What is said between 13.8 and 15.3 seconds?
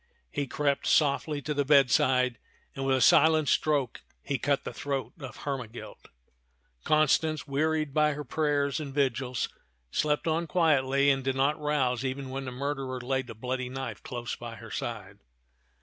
close by her side.